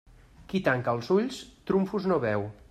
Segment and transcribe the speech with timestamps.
[0.53, 1.43] Qui tanca els ulls,
[1.73, 2.51] trumfos no veu.